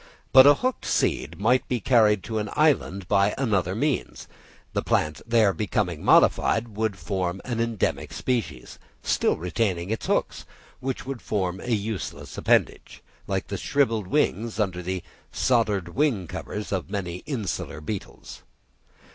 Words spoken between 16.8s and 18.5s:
many insular beetles.